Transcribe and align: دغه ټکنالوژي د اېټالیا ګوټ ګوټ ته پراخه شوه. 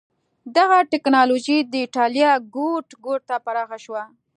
دغه 0.57 0.77
ټکنالوژي 0.91 1.57
د 1.71 1.73
اېټالیا 1.85 2.31
ګوټ 2.55 2.87
ګوټ 3.05 3.21
ته 3.29 3.35
پراخه 3.45 3.77
شوه. 3.85 4.03